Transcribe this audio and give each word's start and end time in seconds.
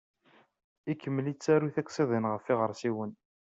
Ikemmel 0.91 1.25
yettaru 1.31 1.67
tiqsiḍin 1.75 2.29
ɣef 2.31 2.45
yiɣersiwen. 2.49 3.11